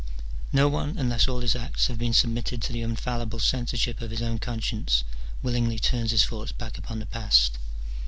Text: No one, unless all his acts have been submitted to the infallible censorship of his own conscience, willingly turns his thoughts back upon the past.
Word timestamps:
No 0.51 0.67
one, 0.67 0.97
unless 0.97 1.27
all 1.27 1.41
his 1.41 1.55
acts 1.55 1.85
have 1.85 1.99
been 1.99 2.11
submitted 2.11 2.59
to 2.63 2.73
the 2.73 2.81
infallible 2.81 3.37
censorship 3.37 4.01
of 4.01 4.09
his 4.09 4.23
own 4.23 4.39
conscience, 4.39 5.03
willingly 5.43 5.77
turns 5.77 6.09
his 6.09 6.25
thoughts 6.25 6.51
back 6.51 6.75
upon 6.79 6.97
the 6.97 7.05
past. 7.05 7.59